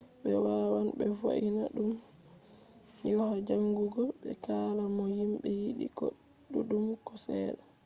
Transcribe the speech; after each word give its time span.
be 0.23 0.31
wawan 0.45 0.87
be 0.97 1.05
vo’ina 1.17 1.65
dum 1.75 1.89
hoya 3.19 3.37
jangugo 3.47 4.01
be 4.21 4.31
kala 4.45 4.83
no 4.95 5.03
himbe 5.15 5.47
yidi 5.59 5.87
ko 5.97 6.05
duddum 6.51 6.85
ko 7.05 7.13
sedda 7.25 7.63